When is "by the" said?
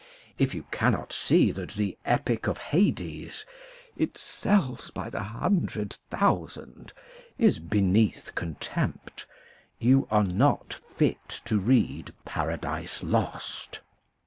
4.89-5.21